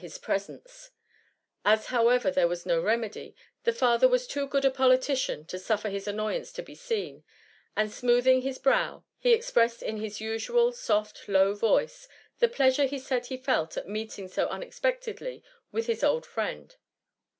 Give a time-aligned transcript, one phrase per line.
[0.01, 0.89] his presence:
[1.63, 5.89] as, however, there was no remedy, the father was too good a politician to suffer
[5.89, 7.23] his annoyance to be seen,
[7.77, 12.07] and smoothing his brow, he expressed in his usual soft, low voice,
[12.39, 16.77] the pleasure he said he felt at meeting so unex pectedly with his old friend.